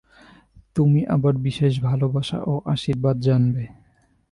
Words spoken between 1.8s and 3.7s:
ভালবাসা ও আশীর্বাদ জানবে।